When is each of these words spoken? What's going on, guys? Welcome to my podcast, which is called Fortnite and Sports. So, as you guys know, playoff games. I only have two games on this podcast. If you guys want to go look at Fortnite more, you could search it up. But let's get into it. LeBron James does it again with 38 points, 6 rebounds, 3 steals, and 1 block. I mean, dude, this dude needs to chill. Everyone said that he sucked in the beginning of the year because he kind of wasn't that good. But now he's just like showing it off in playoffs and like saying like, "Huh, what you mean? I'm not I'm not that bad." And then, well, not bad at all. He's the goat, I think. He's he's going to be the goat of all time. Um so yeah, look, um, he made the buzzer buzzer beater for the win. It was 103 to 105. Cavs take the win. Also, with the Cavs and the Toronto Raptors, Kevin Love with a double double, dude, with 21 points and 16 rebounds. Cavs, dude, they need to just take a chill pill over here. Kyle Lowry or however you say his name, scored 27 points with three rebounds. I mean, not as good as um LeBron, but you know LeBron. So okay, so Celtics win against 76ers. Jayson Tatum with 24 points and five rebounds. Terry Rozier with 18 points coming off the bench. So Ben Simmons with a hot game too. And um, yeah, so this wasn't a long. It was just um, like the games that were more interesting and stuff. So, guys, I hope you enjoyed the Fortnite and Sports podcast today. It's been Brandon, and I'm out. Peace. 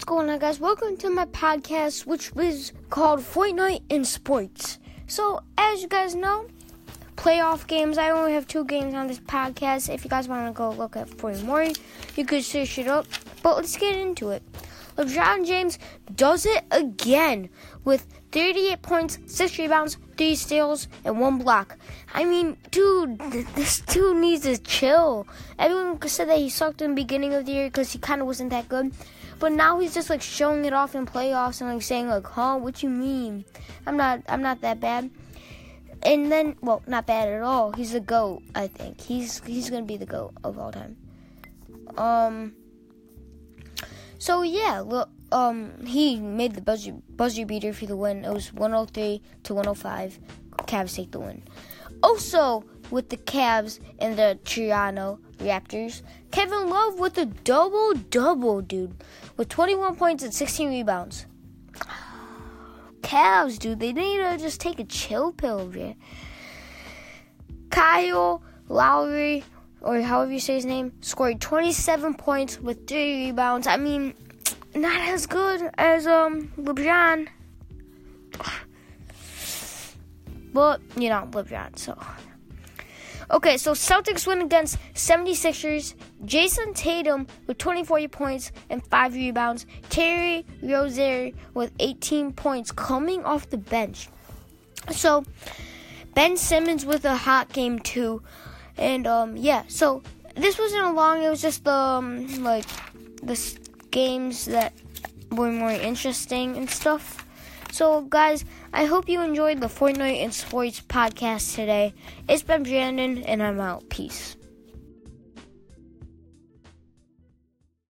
What's 0.00 0.08
going 0.08 0.30
on, 0.30 0.38
guys? 0.38 0.58
Welcome 0.58 0.96
to 0.96 1.10
my 1.10 1.26
podcast, 1.26 2.06
which 2.06 2.32
is 2.34 2.72
called 2.88 3.20
Fortnite 3.20 3.82
and 3.90 4.06
Sports. 4.06 4.78
So, 5.06 5.42
as 5.58 5.82
you 5.82 5.88
guys 5.88 6.14
know, 6.14 6.46
playoff 7.16 7.66
games. 7.66 7.98
I 7.98 8.08
only 8.08 8.32
have 8.32 8.48
two 8.48 8.64
games 8.64 8.94
on 8.94 9.08
this 9.08 9.20
podcast. 9.20 9.92
If 9.92 10.02
you 10.02 10.08
guys 10.08 10.26
want 10.26 10.46
to 10.48 10.56
go 10.56 10.70
look 10.70 10.96
at 10.96 11.06
Fortnite 11.10 11.44
more, 11.44 11.66
you 12.16 12.24
could 12.24 12.42
search 12.42 12.78
it 12.78 12.88
up. 12.88 13.08
But 13.42 13.56
let's 13.56 13.76
get 13.76 13.94
into 13.94 14.30
it. 14.30 14.42
LeBron 15.00 15.46
James 15.46 15.78
does 16.14 16.44
it 16.44 16.62
again 16.70 17.48
with 17.84 18.06
38 18.32 18.82
points, 18.82 19.18
6 19.26 19.58
rebounds, 19.58 19.96
3 20.18 20.34
steals, 20.34 20.88
and 21.06 21.18
1 21.18 21.38
block. 21.38 21.78
I 22.12 22.24
mean, 22.24 22.58
dude, 22.70 23.18
this 23.54 23.80
dude 23.80 24.18
needs 24.18 24.42
to 24.42 24.58
chill. 24.58 25.26
Everyone 25.58 25.98
said 26.06 26.28
that 26.28 26.36
he 26.36 26.50
sucked 26.50 26.82
in 26.82 26.90
the 26.90 26.96
beginning 26.96 27.32
of 27.32 27.46
the 27.46 27.52
year 27.52 27.68
because 27.68 27.92
he 27.92 27.98
kind 27.98 28.20
of 28.20 28.26
wasn't 28.26 28.50
that 28.50 28.68
good. 28.68 28.92
But 29.38 29.52
now 29.52 29.80
he's 29.80 29.94
just 29.94 30.10
like 30.10 30.20
showing 30.20 30.66
it 30.66 30.74
off 30.74 30.94
in 30.94 31.06
playoffs 31.06 31.62
and 31.62 31.72
like 31.72 31.80
saying 31.80 32.08
like, 32.08 32.26
"Huh, 32.26 32.58
what 32.58 32.82
you 32.82 32.90
mean? 32.90 33.46
I'm 33.86 33.96
not 33.96 34.20
I'm 34.28 34.42
not 34.42 34.60
that 34.60 34.80
bad." 34.80 35.08
And 36.02 36.30
then, 36.30 36.56
well, 36.60 36.82
not 36.86 37.06
bad 37.06 37.28
at 37.28 37.40
all. 37.40 37.72
He's 37.72 37.92
the 37.92 38.00
goat, 38.00 38.42
I 38.54 38.66
think. 38.66 39.00
He's 39.00 39.42
he's 39.44 39.70
going 39.70 39.82
to 39.82 39.88
be 39.88 39.96
the 39.96 40.04
goat 40.04 40.34
of 40.44 40.58
all 40.58 40.70
time. 40.70 40.98
Um 41.96 42.52
so 44.20 44.42
yeah, 44.42 44.80
look, 44.80 45.08
um, 45.32 45.72
he 45.86 46.16
made 46.16 46.54
the 46.54 46.60
buzzer 46.60 46.92
buzzer 47.08 47.46
beater 47.46 47.72
for 47.72 47.86
the 47.86 47.96
win. 47.96 48.22
It 48.22 48.32
was 48.32 48.52
103 48.52 49.22
to 49.44 49.54
105. 49.54 50.18
Cavs 50.66 50.94
take 50.94 51.10
the 51.10 51.20
win. 51.20 51.42
Also, 52.02 52.62
with 52.90 53.08
the 53.08 53.16
Cavs 53.16 53.80
and 53.98 54.18
the 54.18 54.38
Toronto 54.44 55.20
Raptors, 55.38 56.02
Kevin 56.32 56.68
Love 56.68 56.98
with 56.98 57.16
a 57.16 57.24
double 57.24 57.94
double, 57.94 58.60
dude, 58.60 59.02
with 59.38 59.48
21 59.48 59.96
points 59.96 60.22
and 60.22 60.34
16 60.34 60.68
rebounds. 60.68 61.24
Cavs, 63.00 63.58
dude, 63.58 63.80
they 63.80 63.94
need 63.94 64.18
to 64.18 64.36
just 64.36 64.60
take 64.60 64.78
a 64.78 64.84
chill 64.84 65.32
pill 65.32 65.60
over 65.60 65.78
here. 65.78 65.96
Kyle 67.70 68.42
Lowry 68.68 69.44
or 69.82 70.00
however 70.00 70.32
you 70.32 70.40
say 70.40 70.54
his 70.54 70.66
name, 70.66 70.92
scored 71.00 71.40
27 71.40 72.14
points 72.14 72.60
with 72.60 72.86
three 72.86 73.26
rebounds. 73.26 73.66
I 73.66 73.76
mean, 73.76 74.14
not 74.74 75.00
as 75.00 75.26
good 75.26 75.70
as 75.78 76.06
um 76.06 76.52
LeBron, 76.58 77.28
but 80.52 80.80
you 80.96 81.08
know 81.08 81.28
LeBron. 81.30 81.78
So 81.78 81.98
okay, 83.30 83.56
so 83.56 83.72
Celtics 83.72 84.26
win 84.26 84.42
against 84.42 84.78
76ers. 84.94 85.94
Jayson 86.24 86.74
Tatum 86.74 87.26
with 87.46 87.58
24 87.58 88.08
points 88.08 88.52
and 88.68 88.86
five 88.86 89.14
rebounds. 89.14 89.66
Terry 89.88 90.44
Rozier 90.62 91.32
with 91.54 91.72
18 91.78 92.32
points 92.32 92.70
coming 92.70 93.24
off 93.24 93.48
the 93.50 93.58
bench. 93.58 94.08
So 94.90 95.24
Ben 96.14 96.36
Simmons 96.36 96.84
with 96.84 97.04
a 97.04 97.16
hot 97.16 97.52
game 97.52 97.78
too. 97.78 98.22
And 98.80 99.06
um, 99.06 99.36
yeah, 99.36 99.62
so 99.68 100.02
this 100.34 100.58
wasn't 100.58 100.84
a 100.84 100.92
long. 100.92 101.22
It 101.22 101.28
was 101.28 101.42
just 101.42 101.68
um, 101.68 102.42
like 102.42 102.66
the 103.22 103.38
games 103.90 104.46
that 104.46 104.72
were 105.30 105.52
more 105.52 105.70
interesting 105.70 106.56
and 106.56 106.68
stuff. 106.68 107.26
So, 107.70 108.00
guys, 108.02 108.44
I 108.72 108.86
hope 108.86 109.08
you 109.08 109.20
enjoyed 109.20 109.60
the 109.60 109.68
Fortnite 109.68 110.24
and 110.24 110.34
Sports 110.34 110.80
podcast 110.80 111.54
today. 111.54 111.94
It's 112.28 112.42
been 112.42 112.64
Brandon, 112.64 113.22
and 113.22 113.42
I'm 113.42 113.60
out. 113.60 113.88
Peace. 113.90 114.34